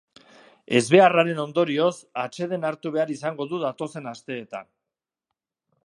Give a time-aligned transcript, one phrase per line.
[0.77, 1.91] Ezbeharraren ondorioz,
[2.23, 4.71] atseden hartu behar izango du datozen asteetan.